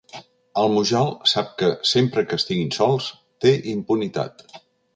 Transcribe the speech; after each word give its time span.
El 0.61 0.71
Mujal 0.75 1.11
sap 1.33 1.51
que, 1.59 1.69
sempre 1.91 2.25
que 2.31 2.41
estiguin 2.41 2.73
sols, 2.79 3.13
té 3.45 3.55
impunitat. 3.77 4.47